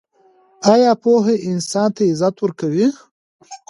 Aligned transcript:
آیا 0.73 0.91
پوهه 1.01 1.35
انسان 1.49 1.89
ته 1.95 2.01
عزت 2.11 2.35
ورکوي؟ 2.39 2.87